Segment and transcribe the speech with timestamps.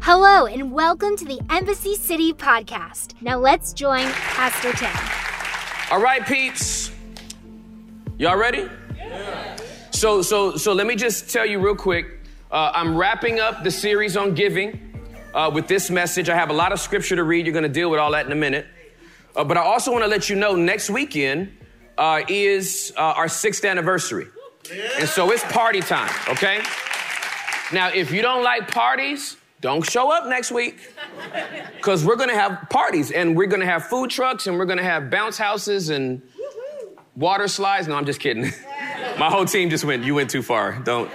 [0.00, 3.20] Hello, and welcome to the Embassy City podcast.
[3.20, 4.90] Now let's join Pastor Tim.
[5.92, 6.90] All right, peeps.
[8.16, 8.66] Y'all ready?
[8.96, 9.56] Yeah.
[9.90, 12.06] So, so, so let me just tell you real quick.
[12.50, 14.80] Uh, I'm wrapping up the series on giving
[15.34, 16.30] uh, with this message.
[16.30, 17.44] I have a lot of scripture to read.
[17.44, 18.66] You're going to deal with all that in a minute.
[19.36, 21.52] Uh, but I also want to let you know next weekend
[21.98, 24.28] uh, is uh, our sixth anniversary.
[24.98, 26.62] And so it's party time, okay?
[27.72, 30.92] Now, if you don't like parties, don't show up next week
[31.76, 34.64] because we're going to have parties and we're going to have food trucks and we're
[34.64, 36.22] going to have bounce houses and
[37.14, 37.86] water slides.
[37.86, 38.44] No, I'm just kidding.
[39.18, 40.78] My whole team just went, you went too far.
[40.84, 41.10] Don't,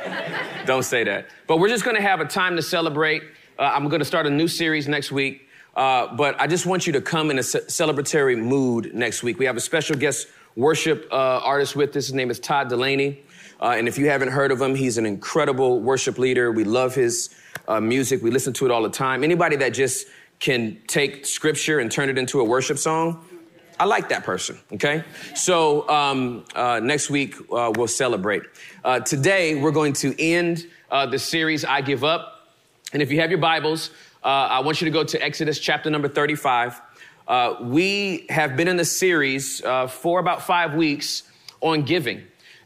[0.66, 1.27] don't say that.
[1.48, 3.23] But we're just going to have a time to celebrate.
[3.58, 5.48] Uh, I'm going to start a new series next week.
[5.76, 9.40] Uh, but I just want you to come in a ce- celebratory mood next week.
[9.40, 12.07] We have a special guest worship uh, artist with us.
[12.07, 13.21] His name is Todd Dulaney.
[13.59, 16.52] Uh, and if you haven't heard of him, he's an incredible worship leader.
[16.52, 17.34] We love his
[17.68, 18.22] uh, music.
[18.22, 19.24] We listen to it all the time.
[19.24, 20.08] Anybody that just
[20.40, 23.26] can take scripture and turn it into a worship song,
[23.80, 25.04] I like that person, okay?
[25.35, 28.44] So um, uh, next week, uh, we'll celebrate.
[28.84, 32.49] Uh, today, we're going to end uh, the series, I Give Up.
[32.94, 33.90] And if you have your Bibles,
[34.24, 36.82] uh, I want you to go to Exodus chapter number 35.
[37.27, 41.24] Uh, we have been in the series for about five weeks
[41.60, 42.24] on giving.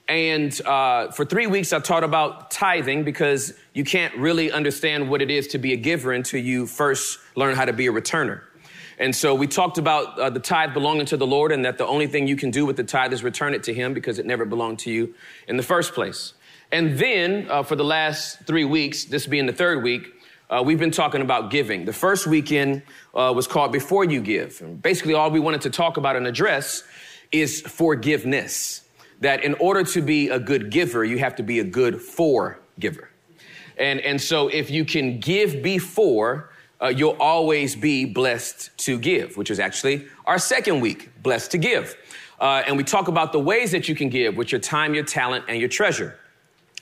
[0.10, 5.22] And uh, for three weeks, I taught about tithing because you can't really understand what
[5.22, 8.42] it is to be a giver until you first learn how to be a returner.
[8.98, 11.86] And so we talked about uh, the tithe belonging to the Lord and that the
[11.86, 14.26] only thing you can do with the tithe is return it to Him because it
[14.26, 15.14] never belonged to you
[15.48, 16.34] in the first place.
[16.72, 20.08] And then uh, for the last three weeks, this being the third week,
[20.50, 21.86] uh, we've been talking about giving.
[21.86, 22.82] The first weekend
[23.14, 24.60] uh, was called Before You Give.
[24.62, 26.84] And basically, all we wanted to talk about and address
[27.32, 28.82] is forgiveness
[29.20, 33.10] that in order to be a good giver, you have to be a good forgiver.
[33.78, 39.36] And, and so if you can give before, uh, you'll always be blessed to give,
[39.38, 41.96] which is actually our second week, blessed to give.
[42.40, 45.04] Uh, and we talk about the ways that you can give with your time, your
[45.04, 46.18] talent, and your treasure.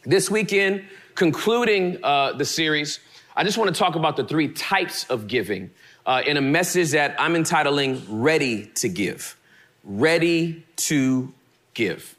[0.05, 2.99] This weekend, concluding uh, the series,
[3.35, 5.71] I just want to talk about the three types of giving
[6.05, 9.35] uh, in a message that I'm entitling Ready to Give.
[9.83, 11.33] Ready to
[11.73, 12.16] Give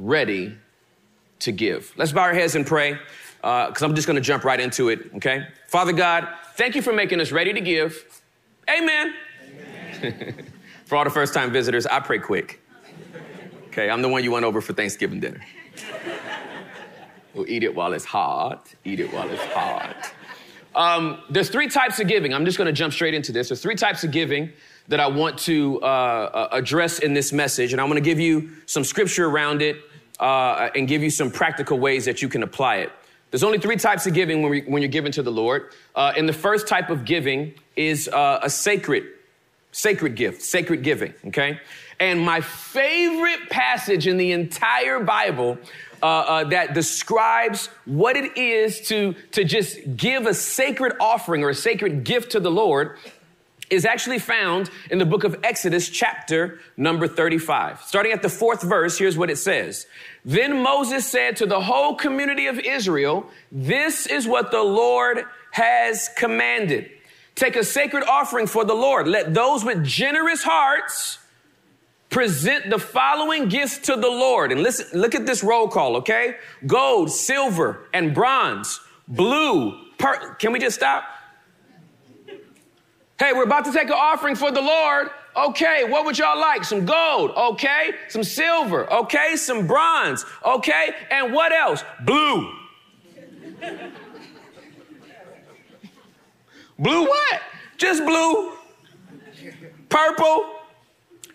[0.00, 0.56] ready
[1.40, 1.92] to give.
[1.96, 2.98] Let's bow our heads and pray
[3.40, 5.46] because uh, I'm just going to jump right into it, okay?
[5.66, 8.22] Father God, thank you for making us ready to give.
[8.68, 9.14] Amen.
[9.96, 10.46] Amen.
[10.84, 12.60] for all the first time visitors, I pray quick.
[13.68, 15.44] Okay, I'm the one you went over for Thanksgiving dinner.
[17.32, 18.74] We'll eat it while it's hot.
[18.84, 20.12] Eat it while it's hot.
[20.74, 22.34] Um, there's three types of giving.
[22.34, 23.48] I'm just going to jump straight into this.
[23.48, 24.52] There's three types of giving
[24.88, 28.18] that I want to uh, uh address in this message, and I'm going to give
[28.18, 29.76] you some scripture around it
[30.20, 32.92] uh, and give you some practical ways that you can apply it.
[33.30, 35.72] There's only three types of giving when, we, when you're giving to the Lord.
[35.94, 39.04] Uh, and the first type of giving is uh, a sacred,
[39.72, 41.60] sacred gift, sacred giving, okay?
[42.00, 45.58] And my favorite passage in the entire Bible
[46.02, 51.50] uh, uh, that describes what it is to, to just give a sacred offering or
[51.50, 52.96] a sacred gift to the Lord
[53.70, 57.80] is actually found in the book of Exodus, chapter number 35.
[57.82, 59.86] Starting at the fourth verse, here's what it says.
[60.24, 66.10] Then Moses said to the whole community of Israel, This is what the Lord has
[66.16, 66.90] commanded.
[67.36, 69.06] Take a sacred offering for the Lord.
[69.06, 71.18] Let those with generous hearts
[72.10, 74.50] present the following gifts to the Lord.
[74.52, 76.36] And listen, look at this roll call, okay?
[76.66, 81.04] Gold, silver, and bronze, blue, per- can we just stop?
[83.20, 85.10] Hey, we're about to take an offering for the Lord.
[85.36, 86.64] Okay, what would y'all like?
[86.64, 87.90] Some gold, okay?
[88.08, 89.36] Some silver, okay?
[89.36, 90.94] Some bronze, okay?
[91.10, 91.84] And what else?
[92.06, 92.50] Blue.
[96.78, 97.42] blue what?
[97.76, 98.52] Just blue.
[99.90, 100.54] Purple,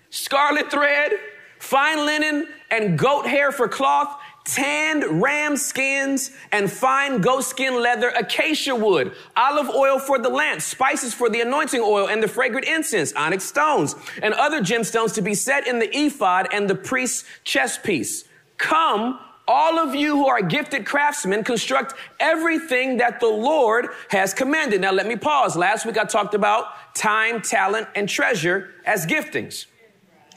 [0.10, 1.12] scarlet thread,
[1.60, 8.10] fine linen, and goat hair for cloth, tanned ram skins and fine goat skin leather,
[8.10, 12.66] acacia wood, olive oil for the lamp, spices for the anointing oil and the fragrant
[12.66, 17.26] incense, onyx stones, and other gemstones to be set in the ephod and the priest's
[17.44, 18.26] chest piece.
[18.58, 24.82] Come, all of you who are gifted craftsmen, construct everything that the Lord has commanded.
[24.82, 25.56] Now, let me pause.
[25.56, 29.66] Last week I talked about time, talent, and treasure as giftings.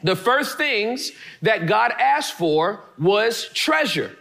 [0.03, 1.11] The first things
[1.43, 4.17] that God asked for was treasure.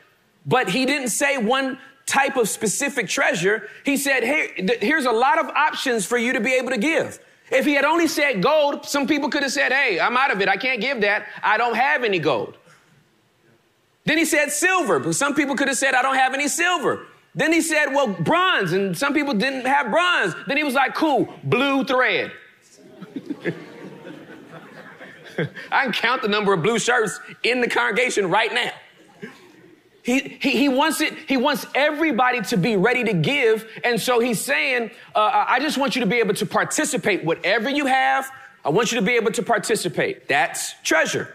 [0.46, 3.70] But he didn't say one type of specific treasure.
[3.84, 7.20] He said, hey, here's a lot of options for you to be able to give.
[7.52, 10.42] If he had only said gold, some people could have said, hey, I'm out of
[10.42, 10.50] it.
[10.50, 11.28] I can't give that.
[11.44, 12.58] I don't have any gold.
[14.06, 17.06] Then he said silver, but some people could have said, I don't have any silver.
[17.36, 20.34] Then he said, well, bronze, and some people didn't have bronze.
[20.48, 22.32] Then he was like, cool, blue thread.
[25.72, 28.72] I can count the number of blue shirts in the congregation right now.
[30.04, 33.70] He, he, he, wants it, he wants everybody to be ready to give.
[33.84, 37.26] And so he's saying, uh, I just want you to be able to participate.
[37.26, 38.30] Whatever you have,
[38.64, 40.30] I want you to be able to participate.
[40.30, 41.34] That's treasure.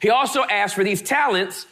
[0.00, 1.66] He also asked for these talents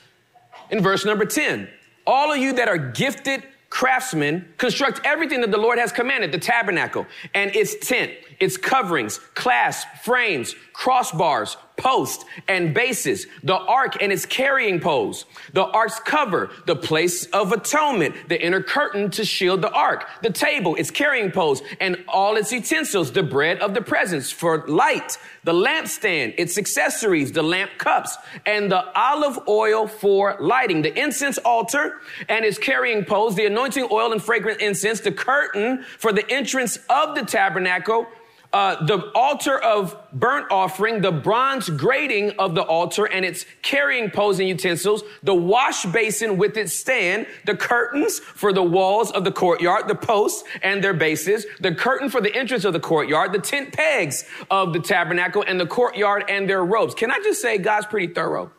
[0.71, 1.69] in verse number 10.
[2.07, 3.43] All of you that are gifted
[3.75, 7.05] craftsmen construct everything that the Lord has commanded, the tabernacle
[7.35, 14.27] and its tent, its coverings, clasps, frames, crossbars, posts, and bases, the ark and its
[14.27, 19.71] carrying poles, the ark's cover, the place of atonement, the inner curtain to shield the
[19.71, 24.31] ark, the table, its carrying poles, and all its utensils, the bread of the presence
[24.31, 28.17] for light, the lampstand, its accessories, the lamp cups,
[28.47, 33.89] and the olive oil for lighting, the incense altar and its carrying poles, the anointing
[33.91, 38.07] oil and fragrant incense, the curtain for the entrance of the tabernacle,
[38.55, 44.09] uh, the altar of burnt offering, the bronze grating of the altar and its carrying
[44.09, 49.25] poles and utensils, the wash basin with its stand, the curtains for the walls of
[49.25, 53.33] the courtyard, the posts and their bases, the curtain for the entrance of the courtyard,
[53.33, 56.95] the tent pegs of the tabernacle and the courtyard and their ropes.
[56.95, 58.53] Can I just say God's pretty thorough?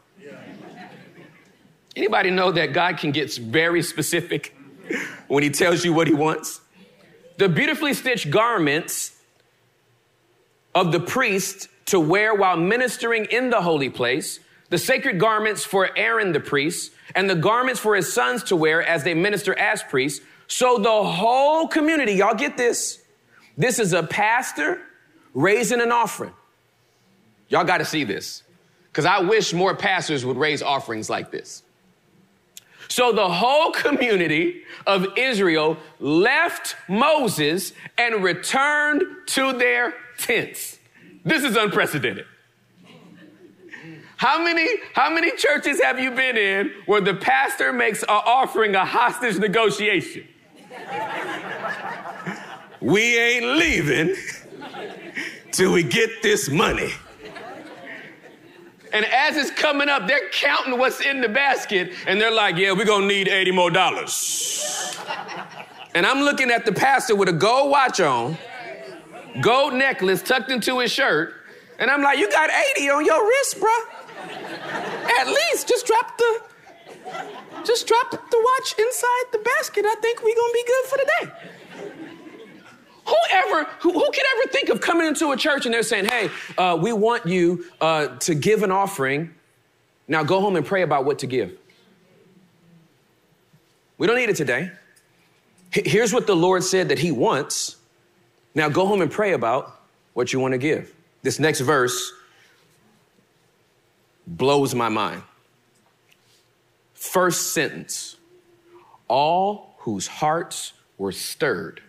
[1.95, 4.53] Anybody know that God can get very specific
[5.30, 6.59] when he tells you what he wants?
[7.38, 9.15] The beautifully stitched garments
[10.75, 14.39] of the priest to wear while ministering in the holy place,
[14.69, 18.83] the sacred garments for Aaron the priest, and the garments for his sons to wear
[18.83, 20.24] as they minister as priests.
[20.48, 23.01] So the whole community, y'all get this?
[23.57, 24.81] This is a pastor
[25.33, 26.33] raising an offering.
[27.48, 28.44] Y'all got to see this
[28.92, 31.63] because I wish more pastors would raise offerings like this.
[32.88, 40.80] So the whole community of Israel left Moses and returned to their tents.
[41.24, 42.26] This is unprecedented.
[44.18, 48.76] How many, how many churches have you been in where the pastor makes an offering
[48.76, 50.28] a hostage negotiation?
[52.82, 54.16] we ain't leaving
[55.52, 56.92] till we get this money.
[58.94, 62.72] And as it's coming up, they're counting what's in the basket, and they're like, yeah,
[62.72, 64.98] we're gonna need 80 more dollars.
[65.94, 68.38] And I'm looking at the pastor with a gold watch on
[69.42, 71.34] gold necklace tucked into his shirt.
[71.80, 73.72] And I'm like, you got 80 on your wrist, bro.
[75.20, 76.42] At least just drop the
[77.64, 79.86] just drop the watch inside the basket.
[79.86, 81.32] I think we're gonna be good for the day.
[83.06, 86.30] Whoever, who, who could ever think of coming into a church and they're saying, hey,
[86.58, 89.34] uh, we want you uh, to give an offering.
[90.08, 91.56] Now go home and pray about what to give.
[93.98, 94.72] We don't need it today.
[95.72, 97.75] Here's what the Lord said that He wants.
[98.56, 99.80] Now go home and pray about
[100.13, 100.94] what you want to give.
[101.22, 102.13] This next verse
[104.25, 105.22] blows my mind.
[106.94, 108.16] First sentence
[109.07, 111.81] All whose hearts were stirred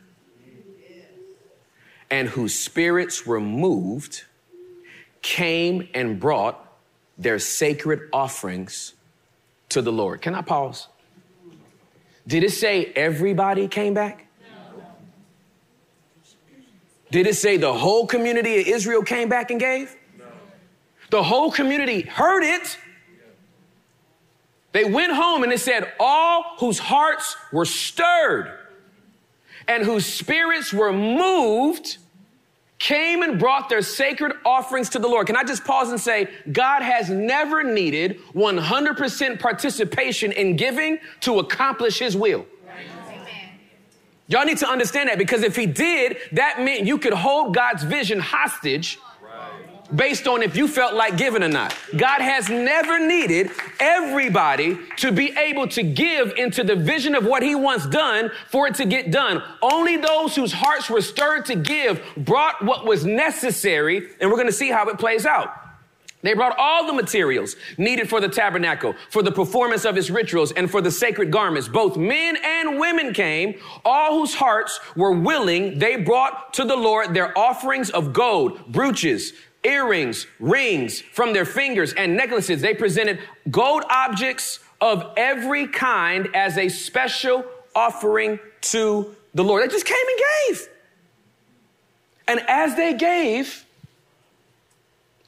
[2.11, 4.25] and whose spirits were moved
[5.23, 6.63] came and brought
[7.19, 8.93] their sacred offerings
[9.71, 10.21] to the Lord.
[10.21, 10.89] Can I pause?
[12.27, 14.26] Did it say everybody came back?
[17.17, 19.97] Did it say the whole community of Israel came back and gave?
[20.19, 20.27] No.
[21.09, 22.77] The whole community heard it.
[24.73, 28.59] They went home and it said, All whose hearts were stirred
[29.67, 31.97] and whose spirits were moved
[32.79, 35.27] came and brought their sacred offerings to the Lord.
[35.27, 41.39] Can I just pause and say, God has never needed 100% participation in giving to
[41.39, 42.45] accomplish his will.
[44.29, 47.85] Y'all need to understand that because if he did, that meant you could hold God's
[47.85, 48.99] vision hostage
[49.95, 51.77] based on if you felt like giving or not.
[51.97, 57.43] God has never needed everybody to be able to give into the vision of what
[57.43, 59.43] he wants done for it to get done.
[59.63, 64.49] Only those whose hearts were stirred to give brought what was necessary, and we're going
[64.49, 65.66] to see how it plays out.
[66.27, 70.51] They brought all the materials needed for the tabernacle, for the performance of its rituals,
[70.53, 71.69] and for the sacred garments.
[71.69, 75.79] Both men and women came, all whose hearts were willing.
[75.79, 81.93] They brought to the Lord their offerings of gold, brooches, earrings, rings from their fingers,
[81.93, 82.61] and necklaces.
[82.61, 89.63] They presented gold objects of every kind as a special offering to the Lord.
[89.63, 90.69] They just came and gave.
[92.29, 93.66] And as they gave,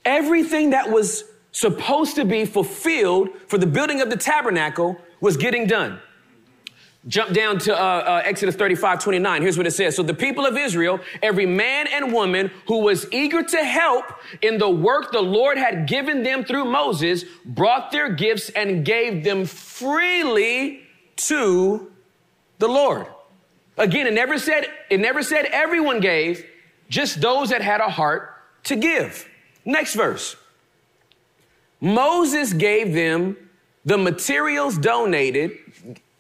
[0.09, 5.67] everything that was supposed to be fulfilled for the building of the tabernacle was getting
[5.67, 6.01] done.
[7.07, 9.43] Jump down to uh, uh, Exodus 35, 29.
[9.43, 9.95] Here's what it says.
[9.95, 14.05] So the people of Israel, every man and woman who was eager to help
[14.43, 19.25] in the work the Lord had given them through Moses, brought their gifts and gave
[19.25, 20.83] them freely
[21.17, 21.93] to
[22.59, 23.07] the Lord.
[23.77, 26.45] Again, it never said, it never said everyone gave,
[26.89, 28.35] just those that had a heart
[28.65, 29.29] to give.
[29.69, 30.35] Next verse.
[31.79, 33.37] Moses gave them
[33.85, 35.59] the materials donated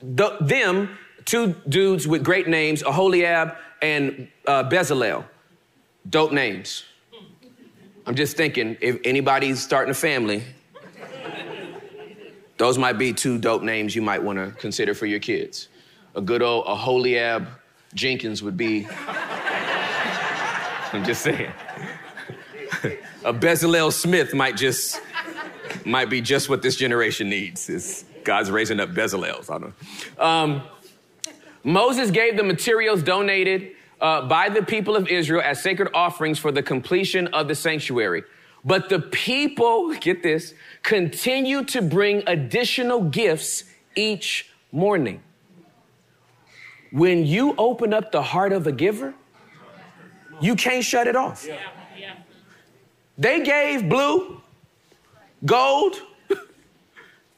[0.03, 0.91] the, them,
[1.25, 5.25] two dudes with great names, Aholiab and uh, Bezalel.
[6.09, 6.85] Dope names.
[8.07, 10.43] I'm just thinking, if anybody's starting a family,
[12.59, 15.69] those might be two dope names you might want to consider for your kids.
[16.15, 17.49] A good old Aholiab
[17.95, 18.87] Jenkins would be.
[20.93, 21.51] I'm just saying.
[23.25, 25.01] a Bezalel Smith might just
[25.85, 27.69] might be just what this generation needs.
[27.69, 29.51] Is God's raising up Bezalels.
[29.51, 29.75] I don't
[30.19, 30.25] know.
[30.25, 30.63] Um,
[31.65, 36.53] Moses gave the materials donated uh, by the people of Israel as sacred offerings for
[36.53, 38.23] the completion of the sanctuary.
[38.65, 43.65] But the people, get this, continue to bring additional gifts
[43.97, 45.23] each morning.
[46.91, 49.15] When you open up the heart of a giver,
[50.41, 51.47] you can't shut it off.
[53.19, 54.41] They gave blue,
[55.45, 56.01] gold,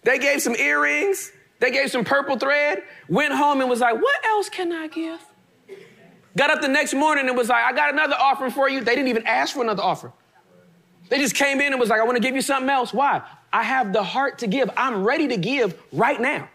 [0.03, 4.25] they gave some earrings, they gave some purple thread, went home and was like, What
[4.27, 5.21] else can I give?
[6.37, 8.83] Got up the next morning and was like, I got another offering for you.
[8.83, 10.13] They didn't even ask for another offer.
[11.09, 12.95] They just came in and was like, I want to give you something else.
[12.95, 13.23] Why?
[13.53, 14.71] I have the heart to give.
[14.77, 16.49] I'm ready to give right now.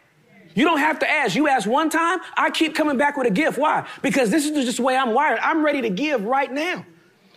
[0.54, 1.36] You don't have to ask.
[1.36, 3.58] You ask one time, I keep coming back with a gift.
[3.58, 3.86] Why?
[4.02, 5.40] Because this is just the way I'm wired.
[5.40, 6.86] I'm ready to give right now.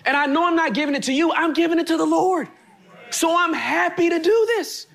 [0.09, 2.49] And I know I'm not giving it to you, I'm giving it to the Lord.
[3.11, 4.87] So I'm happy to do this.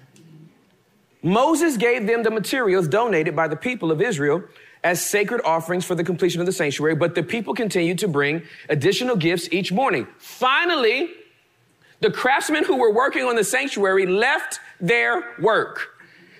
[1.21, 4.43] Moses gave them the materials donated by the people of Israel
[4.83, 8.41] as sacred offerings for the completion of the sanctuary, but the people continued to bring
[8.69, 10.07] additional gifts each morning.
[10.17, 11.11] Finally,
[12.01, 15.92] the craftsmen who were working on the sanctuary left their work.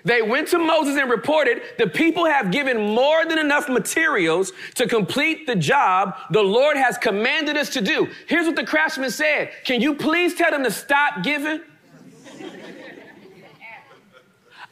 [0.04, 4.86] They went to Moses and reported, the people have given more than enough materials to
[4.86, 8.08] complete the job the Lord has commanded us to do.
[8.26, 9.50] Here's what the craftsman said.
[9.64, 11.62] Can you please tell them to stop giving?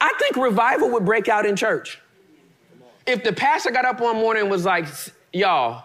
[0.03, 1.99] I think revival would break out in church.
[3.07, 4.87] If the pastor got up one morning and was like,
[5.33, 5.85] y'all,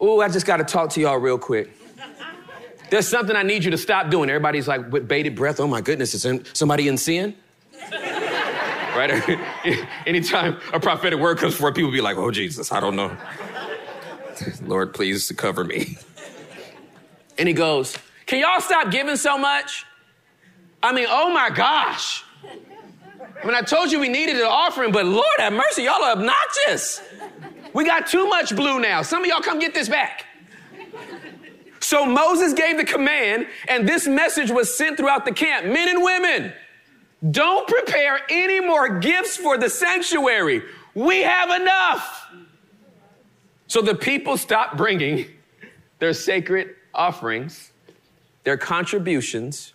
[0.00, 1.70] oh, I just got to talk to y'all real quick.
[2.90, 4.28] There's something I need you to stop doing.
[4.28, 5.60] Everybody's like with bated breath.
[5.60, 7.36] Oh my goodness, is somebody in sin?
[9.08, 9.86] Right?
[10.06, 13.16] Anytime a prophetic word comes forth, people be like, oh Jesus, I don't know.
[14.62, 15.98] Lord, please cover me.
[17.38, 19.84] And he goes, Can y'all stop giving so much?
[20.82, 22.24] I mean, oh my gosh.
[22.44, 26.12] I mean, I told you we needed an offering, but Lord have mercy, y'all are
[26.12, 27.02] obnoxious.
[27.72, 29.02] We got too much blue now.
[29.02, 30.26] Some of y'all come get this back.
[31.80, 35.66] So Moses gave the command, and this message was sent throughout the camp.
[35.66, 36.52] Men and women,
[37.30, 40.62] don't prepare any more gifts for the sanctuary.
[40.94, 42.32] We have enough.
[43.68, 45.26] So the people stopped bringing
[45.98, 47.72] their sacred offerings.
[48.44, 49.72] Their contributions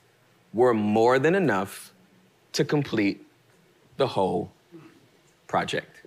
[0.53, 1.93] were more than enough
[2.53, 3.25] to complete
[3.95, 4.51] the whole
[5.47, 6.01] project.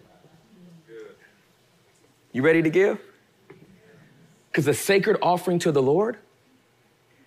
[2.32, 3.00] You ready to give?
[4.50, 6.18] Because the sacred offering to the Lord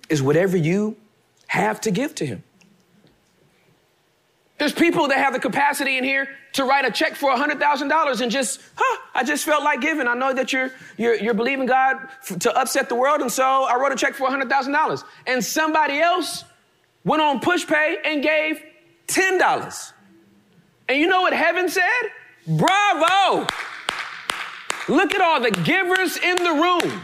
[0.10, 0.98] is whatever you
[1.48, 2.44] have to give to Him.
[4.60, 8.32] There's people that have the capacity in here to write a check for $100,000 and
[8.32, 10.08] just, huh, I just felt like giving.
[10.08, 11.98] I know that you're, you're, you're believing God
[12.30, 15.04] f- to upset the world, and so I wrote a check for $100,000.
[15.26, 16.44] And somebody else
[17.04, 18.62] went on Pushpay and gave
[19.08, 19.94] $10.
[20.90, 21.84] And you know what heaven said?
[22.48, 23.48] Bravo!
[24.88, 27.02] Look at all the givers in the room.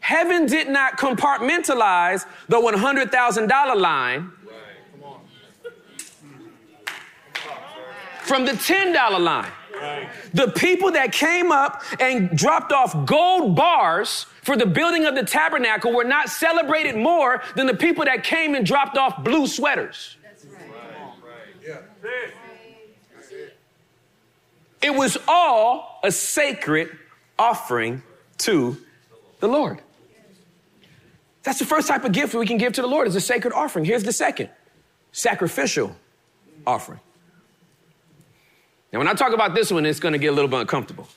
[0.00, 4.32] Heaven did not compartmentalize the $100,000 line
[8.30, 9.50] from the $10 line.
[10.34, 15.24] The people that came up and dropped off gold bars for the building of the
[15.24, 20.16] tabernacle were not celebrated more than the people that came and dropped off blue sweaters.
[24.80, 26.96] It was all a sacred
[27.36, 28.00] offering
[28.38, 28.76] to
[29.40, 29.80] the Lord.
[31.42, 33.54] That's the first type of gift we can give to the Lord is a sacred
[33.54, 33.84] offering.
[33.84, 34.50] Here's the second
[35.10, 35.96] sacrificial
[36.64, 37.00] offering.
[38.92, 41.08] Now, when I talk about this one, it's going to get a little bit uncomfortable.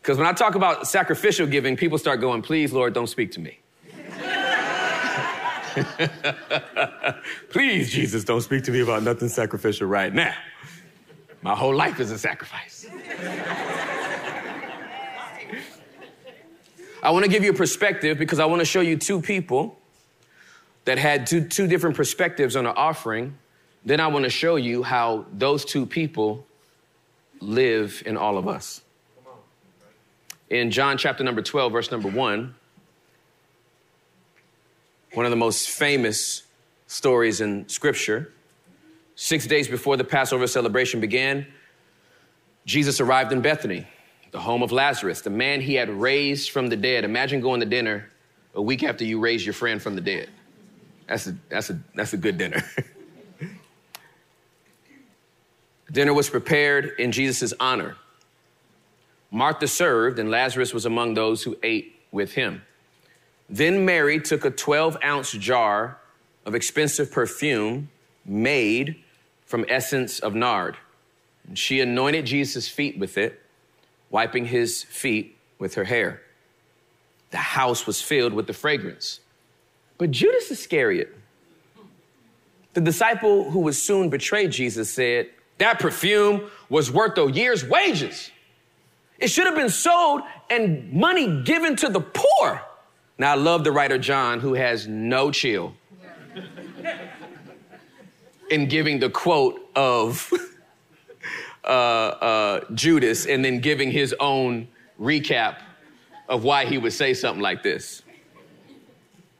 [0.00, 3.40] Because when I talk about sacrificial giving, people start going, please, Lord, don't speak to
[3.40, 3.58] me.
[7.50, 10.34] please, Jesus, don't speak to me about nothing sacrificial right now.
[11.42, 12.86] My whole life is a sacrifice.
[17.02, 19.78] I want to give you a perspective because I want to show you two people
[20.84, 23.38] that had two, two different perspectives on an offering.
[23.84, 26.46] Then I want to show you how those two people
[27.40, 28.82] live in all of us.
[30.50, 32.54] In John chapter number 12, verse number 1,
[35.14, 36.42] one of the most famous
[36.86, 38.32] stories in scripture.
[39.14, 41.46] Six days before the Passover celebration began,
[42.66, 43.86] Jesus arrived in Bethany,
[44.30, 47.04] the home of Lazarus, the man he had raised from the dead.
[47.04, 48.10] Imagine going to dinner
[48.54, 50.28] a week after you raised your friend from the dead.
[51.08, 52.62] That's a, that's a, that's a good dinner.
[55.92, 57.96] dinner was prepared in Jesus' honor.
[59.30, 62.62] Martha served, and Lazarus was among those who ate with him.
[63.48, 65.98] Then Mary took a 12 ounce jar
[66.44, 67.90] of expensive perfume
[68.24, 68.96] made
[69.44, 70.76] from essence of nard.
[71.46, 73.40] And she anointed Jesus' feet with it,
[74.10, 76.22] wiping his feet with her hair.
[77.30, 79.20] The house was filled with the fragrance.
[79.98, 81.16] But Judas Iscariot,
[82.74, 85.28] the disciple who would soon betray Jesus, said,
[85.58, 88.30] That perfume was worth a year's wages.
[89.18, 92.62] It should have been sold and money given to the poor.
[93.18, 95.74] Now, I love the writer John, who has no chill
[98.50, 100.32] in giving the quote of
[101.64, 104.66] uh, uh, Judas and then giving his own
[105.00, 105.58] recap
[106.28, 108.02] of why he would say something like this.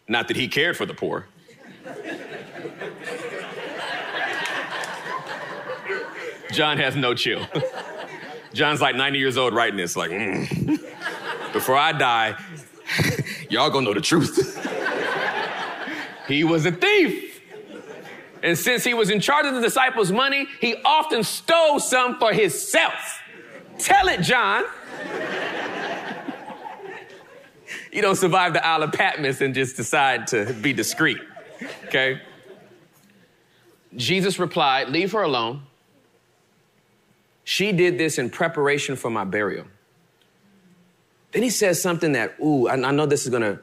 [0.07, 1.27] Not that he cared for the poor.
[6.53, 7.47] John has no chill.
[8.53, 10.83] John's like 90 years old writing this, like, mm.
[11.53, 12.37] before I die,
[13.51, 14.59] y'all gonna know the truth.
[16.29, 17.41] he was a thief.
[18.43, 22.33] And since he was in charge of the disciples' money, he often stole some for
[22.33, 23.21] himself.
[23.79, 24.65] Tell it, John.
[27.93, 31.19] you don't survive the Isle of Patmos and just decide to be discreet,
[31.87, 32.21] okay?
[33.97, 35.63] Jesus replied, Leave her alone.
[37.53, 39.67] She did this in preparation for my burial.
[41.33, 43.61] Then he says something that, ooh, I, know this is gonna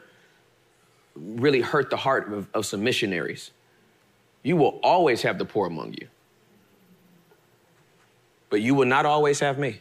[1.15, 3.49] really hurt the heart of, of some missionaries.
[4.43, 6.08] You will always have the poor among you,
[8.52, 9.80] but you will not always have me.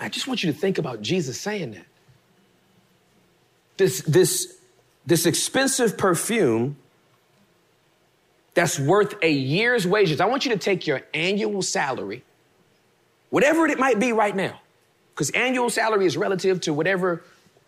[0.00, 1.86] I just want you to think about Jesus saying that.
[3.76, 4.56] This, this,
[5.06, 6.78] this expensive perfume
[8.54, 10.20] that's worth a year's wages.
[10.20, 12.22] I want you to take your annual salary,
[13.30, 14.60] whatever it might be right now,
[15.14, 17.22] because annual salary is relative to whatever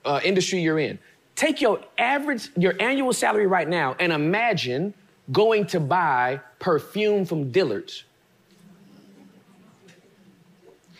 [0.04, 0.98] uh, industry you're in.
[1.36, 4.94] Take your average, your annual salary right now, and imagine
[5.32, 8.04] going to buy perfume from Dillard's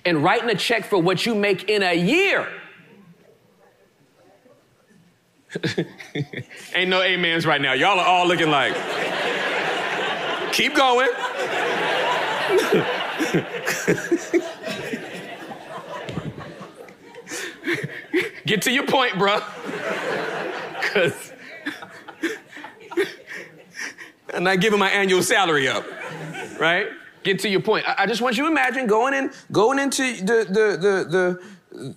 [0.05, 2.47] and writing a check for what you make in a year.
[6.75, 7.73] Ain't no amens right now.
[7.75, 8.75] Y'all are all looking like,
[10.55, 11.11] keep going.
[18.47, 19.43] Get to your point, bruh.
[20.83, 21.33] Cause
[24.33, 25.85] I'm not giving my annual salary up,
[26.61, 26.89] right?
[27.25, 27.89] Get to your point.
[27.89, 31.39] I, I just want you to imagine going in, going into the the the
[31.73, 31.95] the,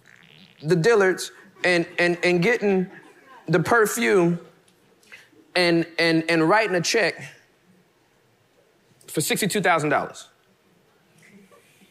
[0.64, 1.32] the Dillards
[1.64, 2.90] and and and getting
[3.48, 4.40] the perfume
[5.56, 7.37] and and and writing a check
[9.18, 10.28] for sixty-two thousand dollars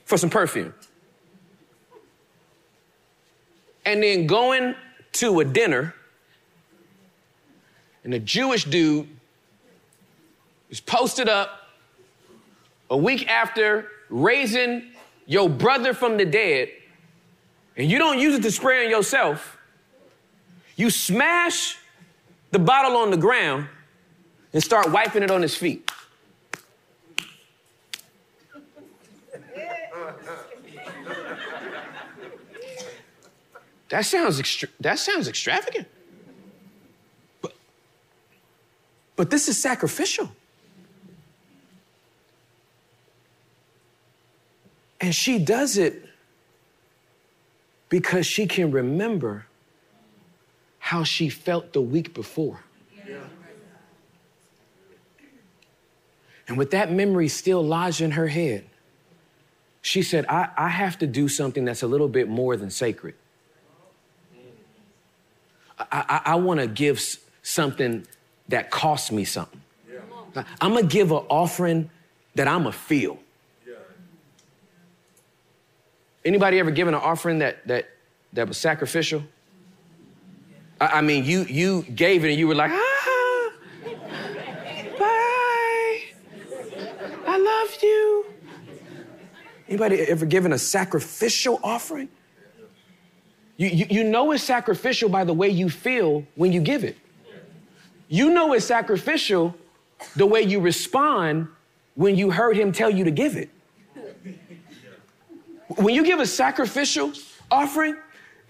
[0.05, 0.73] for some perfume.
[3.85, 4.77] and then going
[5.11, 5.93] to a dinner,
[8.05, 9.09] and a Jewish dude
[10.71, 11.51] is posted up
[12.91, 14.93] a week after raising
[15.27, 16.69] your brother from the dead,
[17.77, 19.59] and you don't use it to spray on yourself,
[20.77, 21.77] you smash
[22.53, 23.67] the bottle on the ground
[24.53, 25.91] and start wiping it on his feet.
[33.89, 35.87] That sounds extra- that sounds extravagant.
[37.41, 37.55] But,
[39.15, 40.31] but this is sacrificial.
[45.01, 46.03] And she does it
[47.89, 49.47] because she can remember
[50.79, 52.61] how she felt the week before.
[56.49, 58.65] And with that memory still lodged in her head,
[59.83, 63.15] she said, I, I have to do something that's a little bit more than sacred.
[65.79, 67.03] I, I, I want to give
[67.43, 68.07] something
[68.49, 69.61] that costs me something.
[69.91, 70.45] Yeah.
[70.61, 71.91] I'm going to give an offering
[72.35, 73.19] that I'm going to feel.
[73.67, 73.75] Yeah.
[76.25, 77.89] Anybody ever given an offering that that
[78.33, 79.23] that was sacrificial?
[80.81, 83.53] I, I mean, you you gave it and you were like, ah,
[84.99, 86.01] bye,
[87.27, 88.27] I love you.
[89.69, 92.09] Anybody ever given a sacrificial offering?
[93.57, 96.97] You, you, you know it's sacrificial by the way you feel when you give it.
[98.09, 99.55] You know it's sacrificial
[100.15, 101.49] the way you respond
[101.95, 103.49] when you heard him tell you to give it.
[105.77, 107.13] When you give a sacrificial
[107.51, 107.97] offering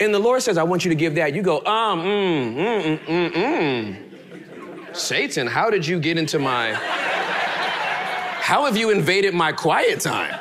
[0.01, 2.99] and the Lord says, I want you to give that, you go, um, mm, mm,
[2.99, 4.97] mm, mm, mm.
[4.97, 10.39] Satan, how did you get into my, how have you invaded my quiet time?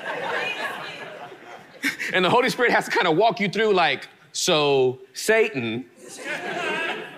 [2.13, 5.85] And the Holy Spirit has to kind of walk you through, like, so Satan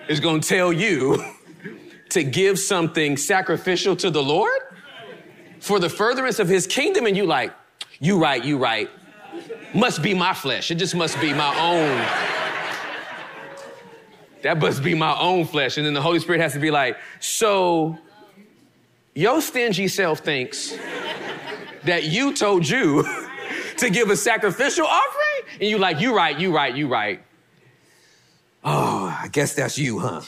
[0.08, 1.20] is going to tell you
[2.10, 4.60] to give something sacrificial to the Lord
[5.58, 7.06] for the furtherance of his kingdom.
[7.06, 7.52] And you like,
[7.98, 8.88] you right, you right.
[9.74, 10.70] Must be my flesh.
[10.70, 12.06] It just must be my own.
[14.42, 15.76] That must be my own flesh.
[15.76, 17.98] And then the Holy Spirit has to be like, so
[19.14, 20.78] your stingy self thinks
[21.82, 23.27] that you told you
[23.78, 25.58] to give a sacrificial offering?
[25.60, 27.22] And you like, you right, you right, you right.
[28.64, 30.22] Oh, I guess that's you, huh?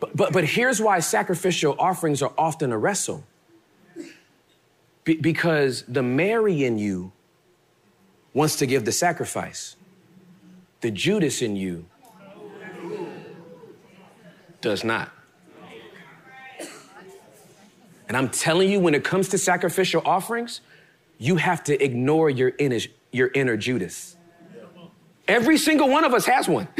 [0.00, 3.24] but, but, but here's why sacrificial offerings are often a wrestle.
[5.04, 7.12] Be- because the Mary in you
[8.34, 9.76] wants to give the sacrifice.
[10.80, 11.86] The Judas in you
[14.60, 15.10] does not.
[18.08, 20.60] And I'm telling you, when it comes to sacrificial offerings,
[21.18, 22.78] you have to ignore your inner,
[23.12, 24.16] your inner Judas.
[25.28, 26.68] Every single one of us has one.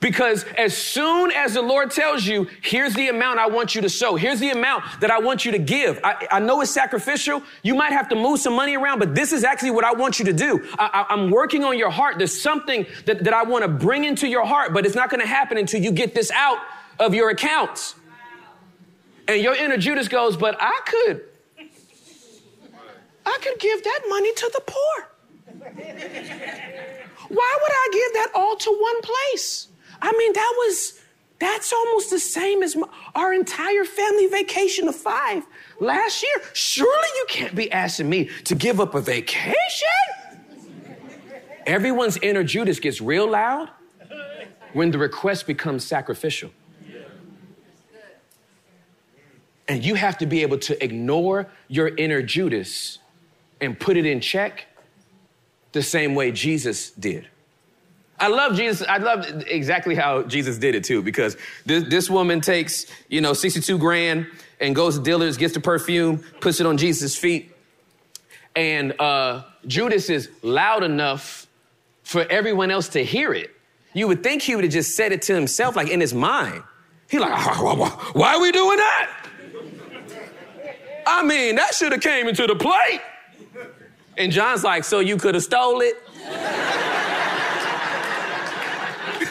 [0.00, 3.88] Because as soon as the Lord tells you, here's the amount I want you to
[3.88, 6.00] sow, here's the amount that I want you to give.
[6.04, 7.42] I, I know it's sacrificial.
[7.62, 10.18] You might have to move some money around, but this is actually what I want
[10.18, 10.64] you to do.
[10.78, 12.18] I, am working on your heart.
[12.18, 15.22] There's something that, that I want to bring into your heart, but it's not going
[15.22, 16.58] to happen until you get this out
[16.98, 17.94] of your accounts.
[19.28, 21.24] And your inner Judas goes, but I could,
[23.26, 25.08] I could give that money to the poor.
[27.28, 29.68] Why would I give that all to one place?
[30.00, 31.00] I mean, that was,
[31.40, 32.86] that's almost the same as my,
[33.16, 35.44] our entire family vacation of five
[35.80, 36.42] last year.
[36.52, 39.88] Surely you can't be asking me to give up a vacation.
[41.66, 43.70] Everyone's inner Judas gets real loud
[44.72, 46.50] when the request becomes sacrificial.
[49.68, 53.00] And you have to be able to ignore your inner Judas
[53.60, 54.66] and put it in check
[55.72, 57.28] the same way Jesus did.
[58.18, 58.86] I love Jesus.
[58.88, 63.34] I love exactly how Jesus did it too, because this, this woman takes, you know,
[63.34, 64.26] 62 grand
[64.58, 67.54] and goes to Dillard's, gets the perfume, puts it on Jesus' feet.
[68.54, 71.46] And uh, Judas is loud enough
[72.04, 73.50] for everyone else to hear it.
[73.92, 76.62] You would think he would have just said it to himself, like in his mind.
[77.10, 77.32] He like,
[78.14, 79.26] why are we doing that?
[81.06, 83.00] I mean, that should have came into the plate.
[84.16, 86.02] And John's like, so you could have stole it?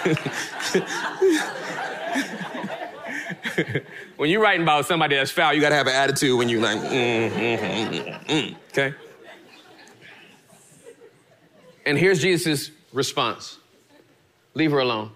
[4.17, 6.79] when you're writing about somebody that's foul, you gotta have an attitude when you like,
[6.79, 8.93] mm, mm, mm, mm, okay?
[11.85, 13.57] And here's Jesus' response
[14.53, 15.11] Leave her alone.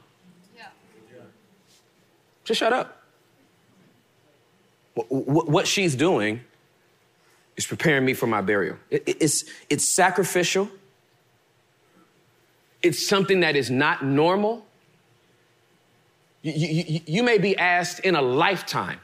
[0.57, 0.65] Yeah.
[2.43, 3.01] Just shut up.
[4.95, 6.41] What she's doing
[7.59, 8.77] is preparing me for my burial.
[8.89, 10.69] It's, it's sacrificial.
[12.81, 14.65] It's something that is not normal.
[16.41, 19.01] You, you, you, may be asked in a lifetime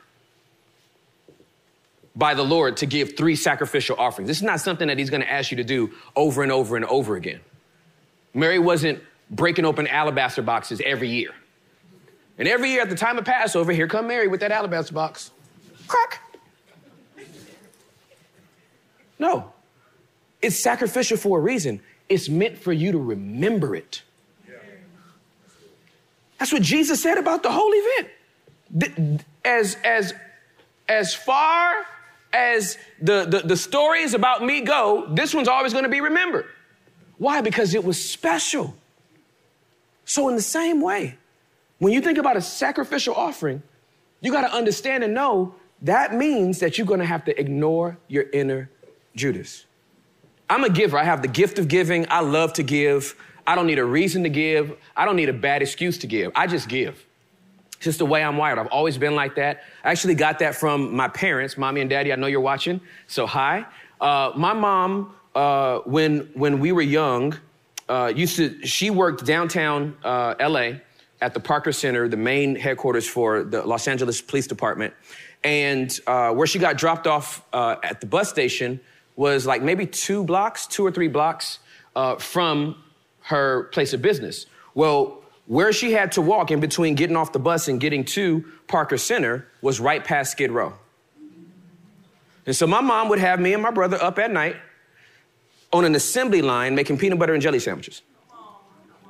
[2.15, 4.29] by the Lord to give three sacrificial offerings.
[4.29, 6.77] This is not something that He's going to ask you to do over and over
[6.77, 7.41] and over again.
[8.33, 11.31] Mary wasn't breaking open alabaster boxes every year.
[12.37, 15.31] And every year at the time of Passover, here come Mary with that alabaster box.
[15.89, 16.21] Crack.
[19.25, 19.51] No.
[20.41, 21.81] It's sacrificial for a reason.
[22.07, 24.03] It's meant for you to remember it.
[26.37, 29.23] That's what Jesus said about the whole event.
[29.43, 30.13] As, as,
[30.87, 31.73] as far
[32.33, 36.45] as the, the, the stories about me go, this one's always going to be remembered.
[37.17, 37.41] Why?
[37.41, 38.75] Because it was special.
[40.03, 41.17] So, in the same way,
[41.79, 43.63] when you think about a sacrificial offering,
[44.21, 47.97] you got to understand and know that means that you're going to have to ignore
[48.07, 48.69] your inner
[49.15, 49.65] Judas.
[50.49, 50.97] I'm a giver.
[50.97, 52.05] I have the gift of giving.
[52.09, 53.15] I love to give.
[53.47, 54.77] I don't need a reason to give.
[54.95, 56.31] I don't need a bad excuse to give.
[56.35, 57.03] I just give.
[57.75, 58.57] It's just the way I'm wired.
[58.57, 59.63] I've always been like that.
[59.83, 62.13] I actually got that from my parents, mommy and daddy.
[62.13, 63.65] I know you're watching, so hi.
[63.99, 67.37] Uh, my mom uh, when when we were young,
[67.89, 70.81] uh, used to she worked downtown uh, L.A.
[71.21, 74.93] at the Parker Center, the main headquarters for the Los Angeles Police Department,
[75.43, 78.79] and uh, where she got dropped off uh, at the bus station
[79.15, 81.59] was like maybe two blocks, two or three blocks
[81.95, 82.75] uh, from
[83.21, 84.45] her place of business.
[84.73, 88.45] Well, where she had to walk in between getting off the bus and getting to
[88.67, 90.73] Parker Center was right past Skid Row.
[92.45, 94.55] And so my mom would have me and my brother up at night
[95.71, 98.01] on an assembly line making peanut butter and jelly sandwiches.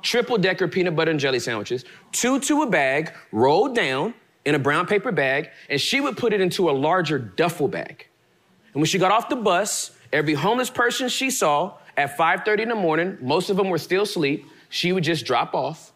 [0.02, 4.14] Triple decker peanut butter and jelly sandwiches, two to a bag, rolled down
[4.44, 8.06] in a brown paper bag, and she would put it into a larger duffel bag.
[8.72, 12.68] And when she got off the bus, every homeless person she saw at 5:30 in
[12.68, 15.92] the morning, most of them were still asleep, she would just drop off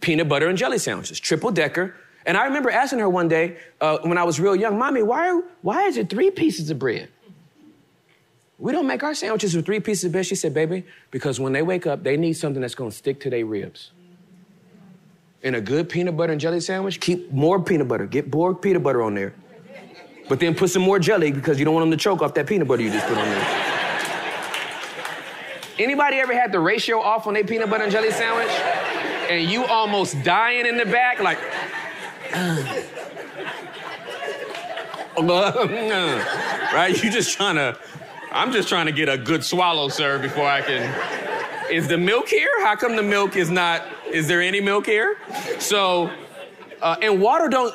[0.00, 1.94] peanut butter and jelly sandwiches, triple decker.
[2.26, 5.40] And I remember asking her one day uh, when I was real young, Mommy, why,
[5.62, 7.08] why is it three pieces of bread?
[8.58, 10.26] We don't make our sandwiches with three pieces of bread.
[10.26, 13.30] She said, Baby, because when they wake up, they need something that's gonna stick to
[13.30, 13.92] their ribs.
[15.42, 18.82] And a good peanut butter and jelly sandwich, keep more peanut butter, get more peanut
[18.82, 19.32] butter on there.
[20.30, 22.46] But then put some more jelly because you don't want them to choke off that
[22.46, 23.44] peanut butter you just put on there.
[25.76, 28.48] Anybody ever had the ratio off on their peanut butter and jelly sandwich?
[29.28, 31.40] And you almost dying in the back, like,
[36.72, 37.02] right?
[37.02, 37.76] You just trying to,
[38.30, 41.72] I'm just trying to get a good swallow, sir, before I can.
[41.72, 42.52] Is the milk here?
[42.60, 45.16] How come the milk is not, is there any milk here?
[45.58, 46.08] So,
[46.80, 47.74] uh, and water don't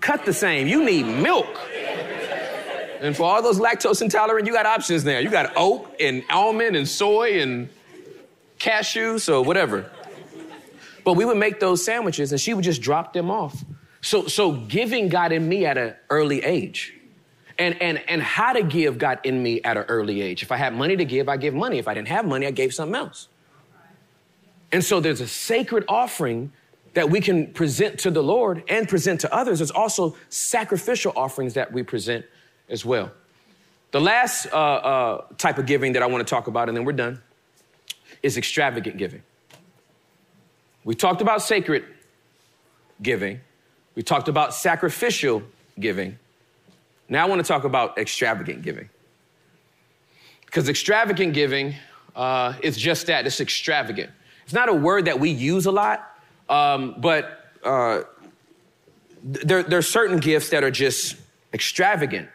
[0.00, 0.66] cut the same.
[0.66, 1.58] You need milk.
[3.00, 5.18] And for all those lactose intolerant, you got options now.
[5.18, 7.68] You got oat and almond and soy and
[8.58, 9.90] cashew, so whatever.
[11.04, 13.64] But we would make those sandwiches and she would just drop them off.
[14.00, 16.94] So, so giving got in me at an early age.
[17.58, 20.42] And, and, and how to give got in me at an early age.
[20.42, 21.78] If I had money to give, I give money.
[21.78, 23.28] If I didn't have money, I gave something else.
[24.72, 26.52] And so there's a sacred offering
[26.92, 29.60] that we can present to the Lord and present to others.
[29.60, 32.26] There's also sacrificial offerings that we present
[32.68, 33.12] as well.
[33.92, 36.84] The last uh, uh, type of giving that I want to talk about, and then
[36.84, 37.22] we're done,
[38.22, 39.22] is extravagant giving.
[40.84, 41.84] We talked about sacred
[43.02, 43.40] giving,
[43.94, 45.42] we talked about sacrificial
[45.80, 46.18] giving.
[47.08, 48.88] Now I want to talk about extravagant giving.
[50.44, 51.74] Because extravagant giving
[52.14, 54.10] uh, is just that it's extravagant.
[54.44, 58.02] It's not a word that we use a lot, um, but uh,
[59.22, 61.16] there, there are certain gifts that are just
[61.52, 62.28] extravagant.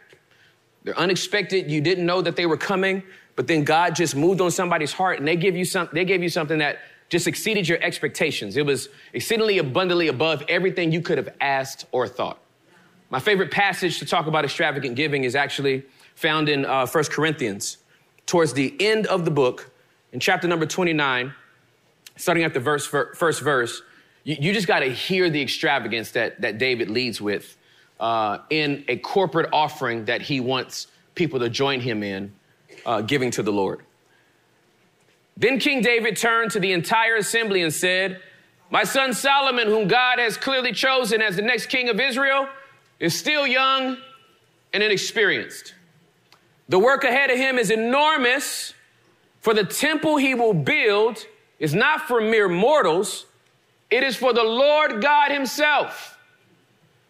[0.84, 1.70] They're unexpected.
[1.70, 3.02] You didn't know that they were coming,
[3.36, 6.22] but then God just moved on somebody's heart and they give you some, they gave
[6.22, 8.56] you something that just exceeded your expectations.
[8.56, 12.38] It was exceedingly abundantly above everything you could have asked or thought.
[13.10, 17.78] My favorite passage to talk about extravagant giving is actually found in uh, 1 Corinthians,
[18.26, 19.70] towards the end of the book,
[20.12, 21.34] in chapter number 29,
[22.16, 23.82] starting at the verse, first verse.
[24.24, 27.56] You, you just got to hear the extravagance that, that David leads with
[28.02, 32.32] uh, in a corporate offering that he wants people to join him in
[32.84, 33.82] uh, giving to the Lord.
[35.36, 38.20] Then King David turned to the entire assembly and said,
[38.70, 42.48] My son Solomon, whom God has clearly chosen as the next king of Israel,
[42.98, 43.96] is still young
[44.72, 45.74] and inexperienced.
[46.68, 48.74] The work ahead of him is enormous,
[49.40, 51.24] for the temple he will build
[51.60, 53.26] is not for mere mortals,
[53.92, 56.18] it is for the Lord God himself.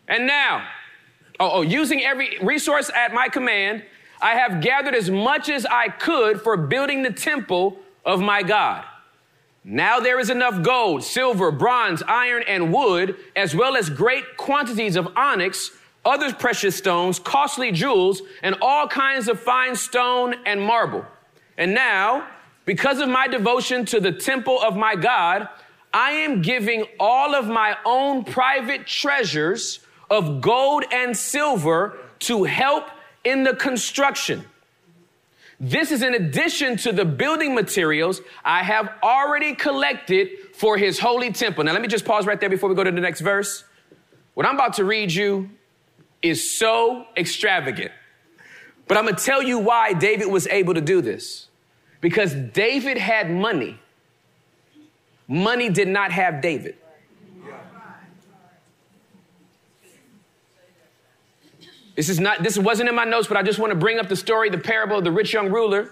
[0.06, 0.66] And now,
[1.42, 3.82] oh, oh, using every resource at my command,
[4.20, 8.84] I have gathered as much as I could for building the temple of my God.
[9.64, 14.96] Now there is enough gold, silver, bronze, iron, and wood, as well as great quantities
[14.96, 15.72] of onyx,
[16.04, 21.04] other precious stones, costly jewels, and all kinds of fine stone and marble.
[21.58, 22.26] And now,
[22.64, 25.48] because of my devotion to the temple of my God,
[25.92, 29.80] I am giving all of my own private treasures
[30.12, 32.84] of gold and silver to help
[33.24, 34.44] in the construction.
[35.58, 41.32] This is in addition to the building materials I have already collected for his holy
[41.32, 41.64] temple.
[41.64, 43.64] Now, let me just pause right there before we go to the next verse.
[44.34, 45.48] What I'm about to read you
[46.20, 47.92] is so extravagant.
[48.88, 51.48] But I'm going to tell you why David was able to do this.
[52.02, 53.78] Because David had money,
[55.26, 56.76] money did not have David.
[61.94, 64.08] This is not, this wasn't in my notes, but I just want to bring up
[64.08, 65.90] the story, the parable of the rich young ruler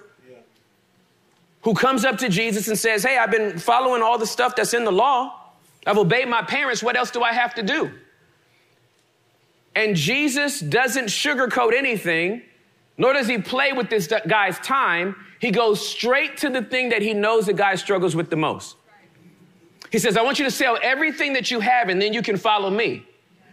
[1.62, 4.72] who comes up to Jesus and says, Hey, I've been following all the stuff that's
[4.72, 5.36] in the law.
[5.86, 6.82] I've obeyed my parents.
[6.82, 7.90] What else do I have to do?
[9.74, 12.42] And Jesus doesn't sugarcoat anything.
[12.96, 15.16] nor does he play with this guy's time.
[15.38, 18.76] He goes straight to the thing that he knows the guy struggles with the most.
[19.90, 22.36] He says, I want you to sell everything that you have and then you can
[22.36, 23.06] follow me.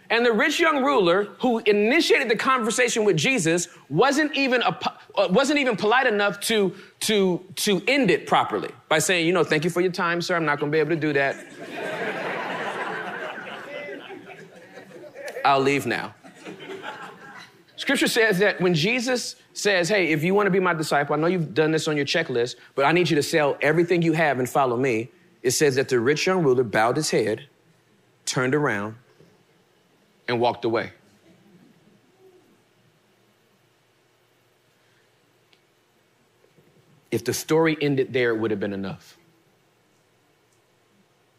[0.09, 4.77] And the rich young ruler who initiated the conversation with Jesus wasn't even, a,
[5.15, 9.43] uh, wasn't even polite enough to, to, to end it properly by saying, you know,
[9.43, 10.35] thank you for your time, sir.
[10.35, 11.35] I'm not going to be able to do that.
[15.43, 16.13] I'll leave now.
[17.77, 21.19] Scripture says that when Jesus says, Hey, if you want to be my disciple, I
[21.19, 24.13] know you've done this on your checklist, but I need you to sell everything you
[24.13, 25.09] have and follow me.
[25.43, 27.47] It says that the rich young ruler bowed his head,
[28.25, 28.95] turned around,
[30.27, 30.91] and walked away.
[37.11, 39.17] If the story ended there, it would have been enough.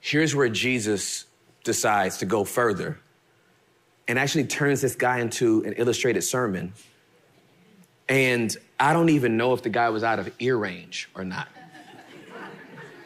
[0.01, 1.27] Here's where Jesus
[1.65, 2.99] decides to go further
[4.07, 6.73] and actually turns this guy into an illustrated sermon.
[8.09, 11.49] And I don't even know if the guy was out of ear range or not.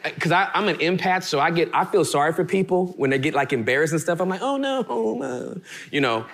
[0.03, 3.33] Because I'm an empath, so I get I feel sorry for people when they get
[3.33, 4.19] like embarrassed and stuff.
[4.19, 5.61] I'm like, oh no, oh no.
[5.91, 6.25] you know.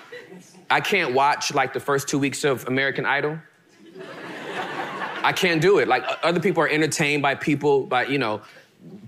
[0.72, 3.40] I can't watch like the first two weeks of American Idol.
[5.24, 5.88] I can't do it.
[5.88, 8.42] Like other people are entertained by people by you know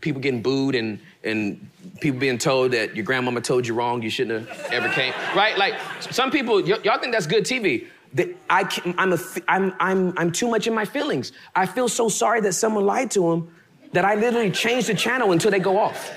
[0.01, 1.69] people getting booed and and
[1.99, 5.57] people being told that your grandmama told you wrong, you shouldn't have ever came, right?
[5.57, 7.87] Like some people, y- y'all think that's good TV.
[8.13, 11.31] That I I'm, a, I'm, I'm, I'm too much in my feelings.
[11.55, 13.49] I feel so sorry that someone lied to him
[13.93, 16.11] that I literally change the channel until they go off.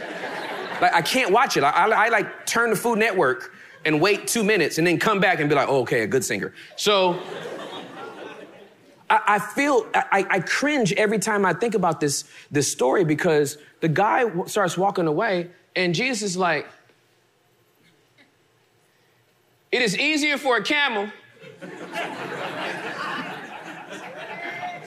[0.81, 1.65] Like I can't watch it.
[1.65, 3.53] I, I, I like turn the Food Network
[3.85, 6.25] and wait two minutes and then come back and be like, oh, okay, a good
[6.25, 6.53] singer.
[6.77, 7.21] So
[9.11, 13.59] I, I feel I, I cringe every time I think about this this story because
[13.81, 16.67] the guy starts walking away and Jesus is like,
[19.73, 21.09] it is easier for a camel.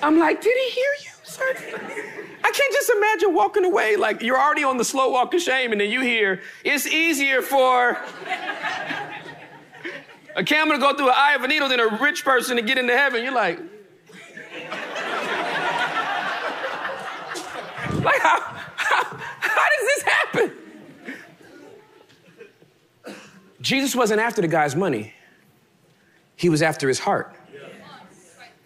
[0.02, 2.07] I'm like, did he hear you, sir?
[2.48, 5.74] I can't just imagine walking away like you're already on the slow walk of shame,
[5.74, 7.98] and then you hear it's easier for
[10.34, 12.62] a camel to go through an eye of a needle than a rich person to
[12.62, 13.22] get into heaven.
[13.22, 13.60] You're like,
[18.02, 18.40] like how,
[18.78, 19.04] how,
[19.42, 20.54] how does this happen?
[23.60, 25.14] Jesus wasn't after the guy's money,
[26.38, 27.36] he was after his heart.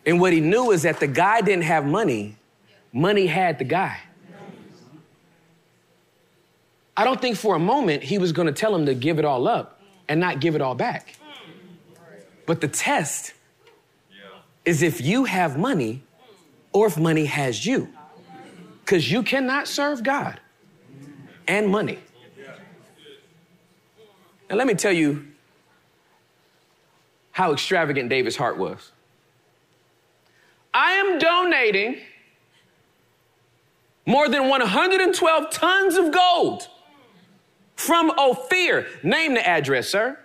[0.06, 2.38] And what he knew is that the guy didn't have money,
[2.93, 3.97] money had the guy.
[6.95, 9.25] I don't think for a moment he was going to tell him to give it
[9.25, 11.15] all up and not give it all back.
[12.45, 13.34] But the test
[14.65, 16.04] is if you have money
[16.73, 17.89] or if money has you.
[18.84, 20.39] Because you cannot serve God
[21.47, 21.99] and money.
[24.49, 25.27] And let me tell you
[27.32, 28.91] how extravagant David's heart was.
[30.73, 31.99] I am donating
[34.12, 36.67] more than 112 tons of gold
[37.76, 38.86] from Ophir.
[39.04, 40.19] Name the address, sir.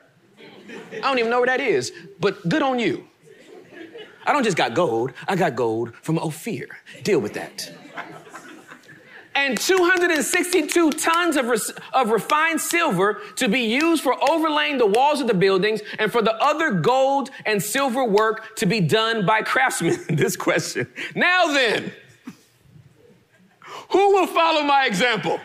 [0.92, 3.07] I don't even know where that is, but good on you.
[4.27, 6.66] I don't just got gold, I got gold from Ophir.
[7.05, 7.70] Deal with that
[9.37, 11.59] and 262 tons of, re-
[11.92, 16.22] of refined silver to be used for overlaying the walls of the buildings and for
[16.22, 19.99] the other gold and silver work to be done by craftsmen.
[20.09, 20.88] this question.
[21.14, 21.92] Now then,
[23.90, 25.40] who will follow my example?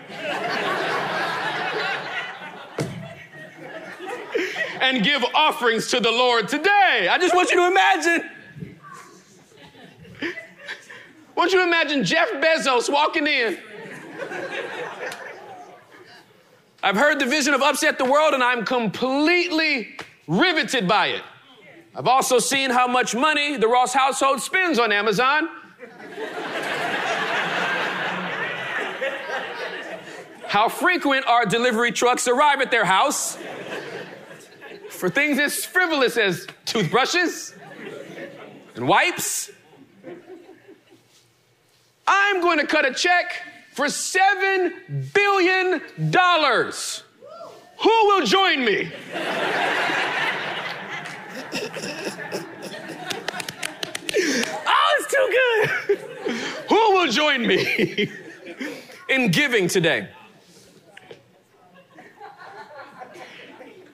[4.82, 7.08] and give offerings to the Lord today.
[7.10, 8.30] I just want you to imagine.
[10.22, 10.34] I
[11.36, 13.60] want you to imagine Jeff Bezos walking in
[16.84, 21.22] I've heard the vision of upset the world and I'm completely riveted by it.
[21.96, 25.48] I've also seen how much money the Ross household spends on Amazon.
[30.52, 33.38] How frequent our delivery trucks arrive at their house
[34.90, 37.56] for things as frivolous as toothbrushes
[38.76, 39.50] and wipes.
[42.06, 43.32] I'm going to cut a check
[43.72, 45.80] for $7 billion.
[47.78, 48.92] Who will join me?
[54.68, 55.98] oh, it's too good.
[56.68, 58.12] Who will join me
[59.08, 60.10] in giving today?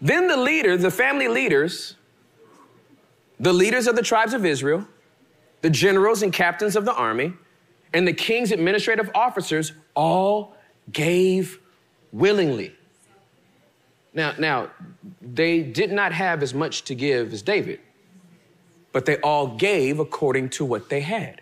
[0.01, 1.95] Then the leaders, the family leaders,
[3.39, 4.87] the leaders of the tribes of Israel,
[5.61, 7.33] the generals and captains of the army,
[7.93, 10.55] and the king's administrative officers all
[10.91, 11.59] gave
[12.11, 12.73] willingly.
[14.13, 14.71] Now, now,
[15.21, 17.79] they did not have as much to give as David.
[18.91, 21.41] but they all gave according to what they had.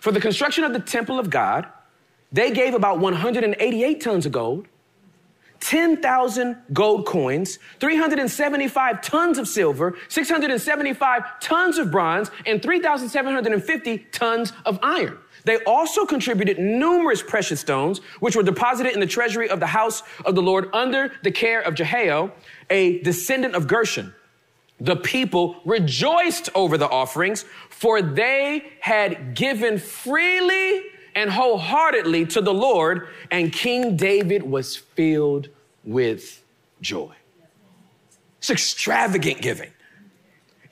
[0.00, 1.66] For the construction of the temple of God,
[2.30, 4.66] they gave about 188 tons of gold,
[5.60, 14.78] 10,000 gold coins, 375 tons of silver, 675 tons of bronze, and 3,750 tons of
[14.82, 15.18] iron.
[15.44, 20.02] They also contributed numerous precious stones, which were deposited in the treasury of the house
[20.24, 22.32] of the Lord under the care of Jehiel,
[22.70, 24.14] a descendant of Gershon.
[24.80, 30.82] The people rejoiced over the offerings, for they had given freely
[31.14, 35.48] and wholeheartedly to the Lord, and King David was filled
[35.84, 36.42] with
[36.80, 37.14] joy.
[38.38, 39.70] It's extravagant giving.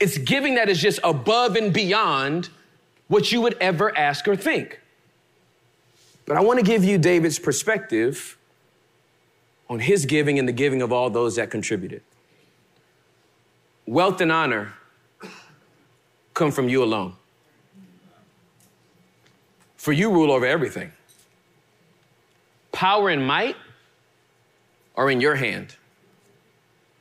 [0.01, 2.49] It's giving that is just above and beyond
[3.09, 4.81] what you would ever ask or think.
[6.27, 8.37] But I want to give you David's perspective
[9.69, 12.03] on his giving and the giving of all those that contributed.
[13.87, 14.75] Wealth and honor
[16.35, 17.15] come from you alone.
[19.83, 20.93] For you rule over everything.
[22.71, 23.57] Power and might
[24.95, 25.75] are in your hand.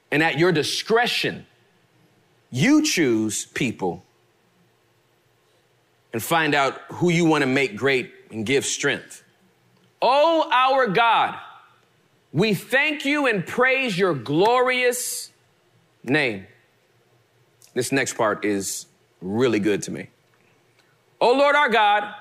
[0.09, 1.45] And at your discretion,
[2.49, 4.03] you choose people
[6.11, 9.23] and find out who you want to make great and give strength.
[10.01, 11.38] Oh, our God,
[12.34, 15.29] we thank you and praise your glorious
[16.03, 16.47] name.
[17.75, 18.88] This next part is
[19.21, 20.07] really good to me.
[21.21, 22.15] Oh, Lord our God,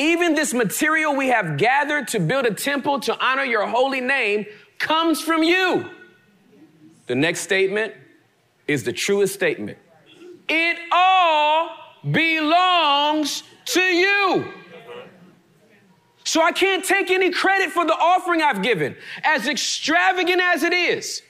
[0.00, 4.46] even this material we have gathered to build a temple to honor your holy name
[4.78, 5.90] comes from you.
[7.06, 7.92] The next statement
[8.66, 9.76] is the truest statement.
[10.48, 11.76] It all
[12.10, 14.52] belongs to you.
[16.24, 20.72] So I can't take any credit for the offering I've given, as extravagant as it
[20.72, 21.22] is.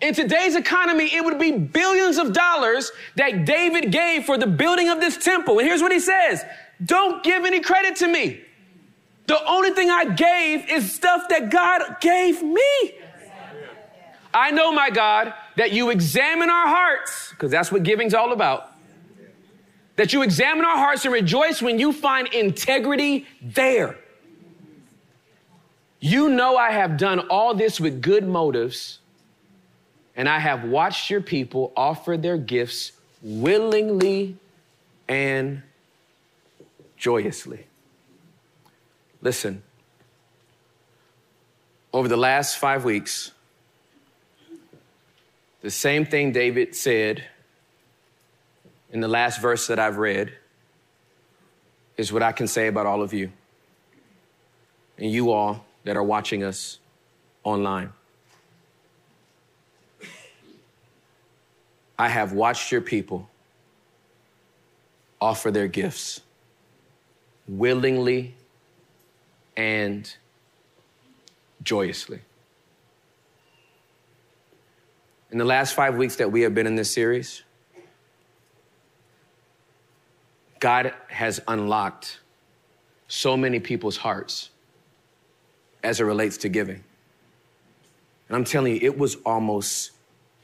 [0.00, 4.88] In today's economy, it would be billions of dollars that David gave for the building
[4.88, 5.58] of this temple.
[5.58, 6.44] And here's what he says
[6.84, 8.40] Don't give any credit to me.
[9.26, 12.92] The only thing I gave is stuff that God gave me.
[14.32, 18.72] I know, my God, that you examine our hearts, because that's what giving's all about.
[19.96, 23.98] That you examine our hearts and rejoice when you find integrity there.
[26.00, 29.00] You know I have done all this with good motives,
[30.14, 34.36] and I have watched your people offer their gifts willingly
[35.08, 35.62] and
[36.98, 37.66] joyously.
[39.22, 39.62] Listen,
[41.92, 43.32] over the last five weeks,
[45.62, 47.24] the same thing David said
[48.92, 50.32] in the last verse that I've read
[51.96, 53.32] is what I can say about all of you
[54.98, 56.78] and you all that are watching us
[57.42, 57.92] online.
[61.98, 63.28] I have watched your people
[65.20, 66.20] offer their gifts
[67.48, 68.34] willingly
[69.56, 70.14] and
[71.62, 72.20] joyously.
[75.30, 77.42] In the last five weeks that we have been in this series,
[80.60, 82.20] God has unlocked
[83.08, 84.50] so many people's hearts
[85.82, 86.82] as it relates to giving.
[88.28, 89.92] And I'm telling you, it was almost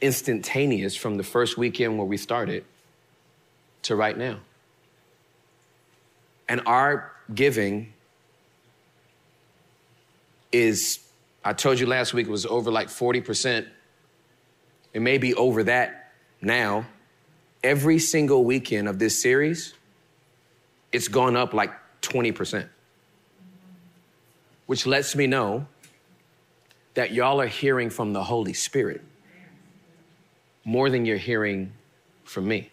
[0.01, 2.63] instantaneous from the first weekend where we started
[3.83, 4.39] to right now.
[6.47, 7.93] And our giving
[10.51, 10.99] is,
[11.43, 13.67] I told you last week, it was over like 40%.
[14.93, 16.85] It may be over that now.
[17.63, 19.73] Every single weekend of this series,
[20.91, 21.71] it's gone up like
[22.01, 22.69] 20%,
[24.67, 25.65] which lets me know
[26.93, 29.01] that y'all are hearing from the Holy Spirit
[30.63, 31.73] more than you're hearing
[32.23, 32.69] from me.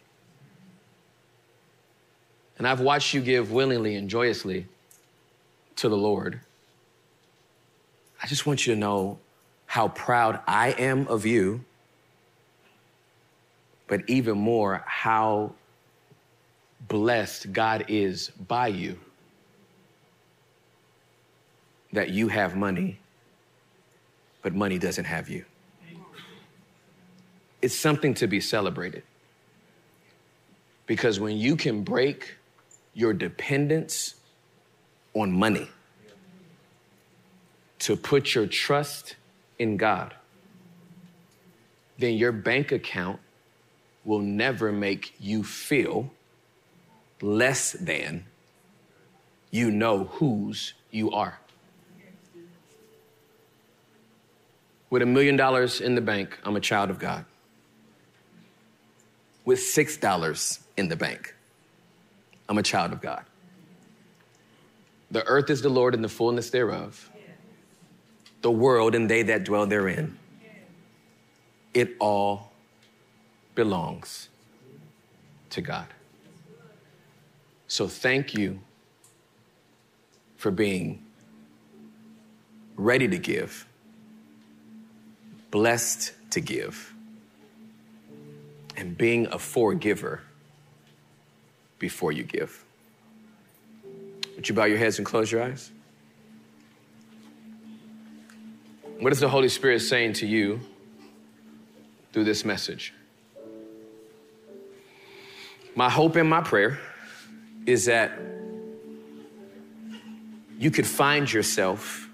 [2.59, 4.67] And I've watched you give willingly and joyously
[5.77, 6.41] to the Lord.
[8.23, 9.19] I just want you to know
[9.67, 11.65] how proud I am of you,
[13.89, 15.55] but even more, how
[16.89, 18.99] blessed God is by you
[21.93, 22.99] that you have money,
[24.43, 25.45] but money doesn't have you.
[27.61, 29.05] It's something to be celebrated.
[30.87, 32.35] Because when you can break
[32.95, 34.15] your dependence
[35.15, 35.69] on money
[37.81, 39.17] to put your trust
[39.59, 40.15] in God,
[41.99, 43.21] then your bank account
[44.05, 46.11] will never make you feel
[47.21, 48.25] less than
[49.51, 51.39] you know whose you are.
[54.91, 57.25] With a million dollars in the bank, I'm a child of God.
[59.45, 61.35] with $6 in the bank.
[62.53, 63.25] I'm a child of God.
[65.11, 67.11] The earth is the Lord and the fullness thereof,
[68.43, 70.19] the world and they that dwell therein.
[71.73, 72.53] It all
[73.55, 74.29] belongs
[75.49, 75.87] to God.
[77.69, 78.61] So thank you
[80.37, 81.03] for being
[82.77, 83.67] ready to give,
[85.51, 86.93] blessed to give,
[88.77, 90.21] and being a forgiver
[91.83, 92.65] before you give.
[94.37, 95.73] Would you bow your heads and close your eyes?
[99.01, 100.61] What is the Holy Spirit saying to you
[102.13, 102.95] through this message?
[105.75, 106.79] My hope and my prayer
[107.67, 108.13] is that
[110.57, 112.09] you could find yourself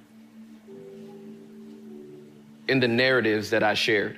[2.68, 4.16] in the narratives that I shared.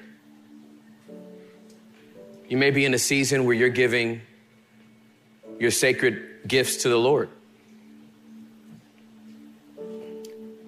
[2.48, 4.20] You may be in a season where you're giving
[5.60, 7.28] your sacred gifts to the Lord.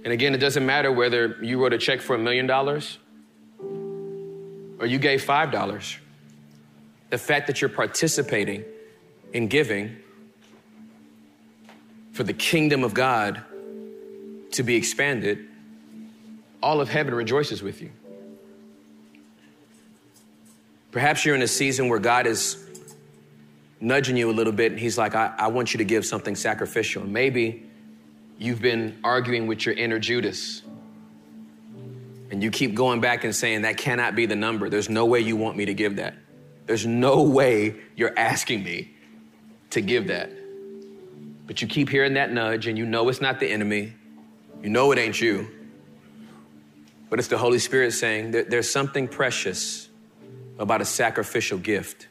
[0.05, 2.99] And again, it doesn't matter whether you wrote a check for a million dollars
[4.79, 5.97] or you gave five dollars.
[7.11, 8.65] The fact that you're participating
[9.33, 9.97] in giving
[12.13, 13.43] for the kingdom of God
[14.53, 15.47] to be expanded,
[16.63, 17.91] all of heaven rejoices with you.
[20.91, 22.63] Perhaps you're in a season where God is
[23.83, 26.37] nudging you a little bit, and He's like, I, I want you to give something
[26.37, 27.03] sacrificial.
[27.03, 27.69] And maybe
[28.39, 30.63] you've been arguing with your inner Judas.
[32.31, 34.71] And you keep going back and saying, That cannot be the number.
[34.71, 36.15] There's no way you want me to give that.
[36.67, 38.95] There's no way you're asking me
[39.71, 40.31] to give that.
[41.47, 43.93] But you keep hearing that nudge, and you know it's not the enemy.
[44.63, 45.49] You know it ain't you.
[47.11, 49.89] But it's the Holy Spirit saying there's something precious
[50.59, 52.07] about a sacrificial gift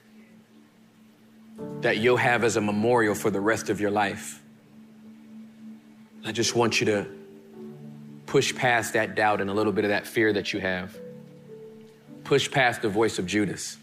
[1.81, 4.41] that you'll have as a memorial for the rest of your life.
[6.23, 7.07] I just want you to
[8.27, 10.95] push past that doubt and a little bit of that fear that you have.
[12.23, 13.77] Push past the voice of Judas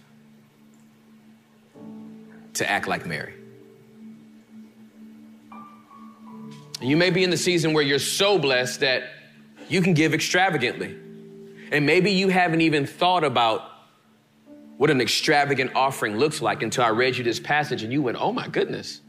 [2.54, 3.34] to act like Mary.
[6.80, 9.02] You may be in the season where you're so blessed that
[9.68, 10.96] you can give extravagantly.
[11.72, 13.62] And maybe you haven't even thought about
[14.78, 18.16] what an extravagant offering looks like until I read you this passage and you went,
[18.18, 19.00] oh my goodness.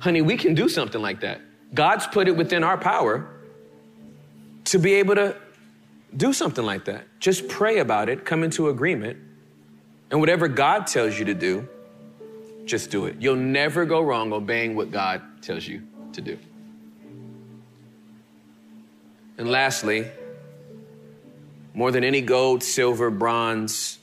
[0.00, 1.40] Honey, we can do something like that.
[1.72, 3.28] God's put it within our power
[4.64, 5.36] to be able to
[6.16, 7.04] do something like that.
[7.20, 9.16] Just pray about it, come into agreement,
[10.10, 11.68] and whatever God tells you to do,
[12.64, 13.16] just do it.
[13.20, 15.82] You'll never go wrong obeying what God tells you
[16.14, 16.36] to do.
[19.38, 20.10] And lastly,
[21.74, 23.98] more than any gold, silver, bronze,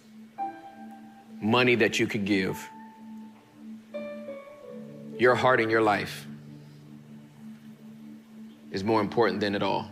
[1.41, 2.67] money that you could give,
[5.17, 6.25] your heart and your life
[8.71, 9.89] is more important than it all.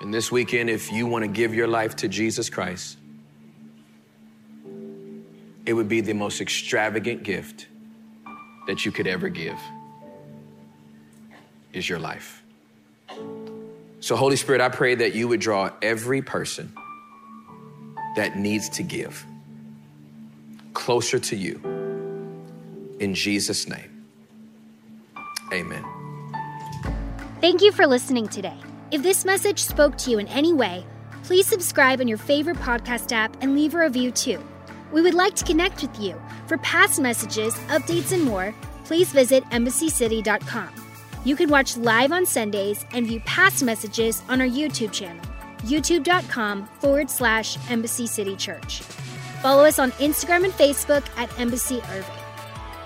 [0.00, 2.96] And this weekend, if you want to give your life to Jesus Christ,
[5.66, 7.68] it would be the most extravagant gift
[8.66, 9.58] that you could ever give
[11.72, 12.42] is your life.
[14.00, 16.72] So, Holy Spirit, I pray that you would draw every person
[18.16, 19.24] that needs to give
[20.74, 21.60] closer to you.
[22.98, 24.06] In Jesus' name,
[25.52, 25.84] amen.
[27.40, 28.58] Thank you for listening today.
[28.90, 30.84] If this message spoke to you in any way,
[31.22, 34.42] please subscribe on your favorite podcast app and leave a review too.
[34.92, 36.20] We would like to connect with you.
[36.46, 40.89] For past messages, updates, and more, please visit embassycity.com.
[41.24, 45.22] You can watch live on Sundays and view past messages on our YouTube channel,
[45.64, 48.80] youtube.com forward slash Embassy City Church.
[49.42, 52.14] Follow us on Instagram and Facebook at Embassy Irving.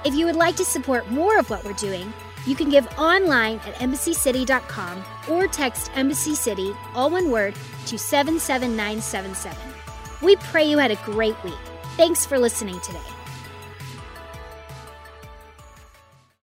[0.04, 2.12] If you would like to support more of what we're doing,
[2.46, 7.54] you can give online at embassycity.com or text Embassy City, all one word,
[7.86, 9.56] to 77977.
[10.22, 11.54] We pray you had a great week.
[11.96, 13.13] Thanks for listening today.